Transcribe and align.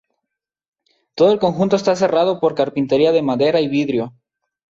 Todo 1.13 1.31
el 1.31 1.37
conjunto 1.37 1.75
está 1.75 1.95
cerrado 1.95 2.39
por 2.39 2.55
carpintería 2.55 3.11
de 3.11 3.21
madera 3.21 3.61
y 3.61 3.67
vidrio. 3.67 4.15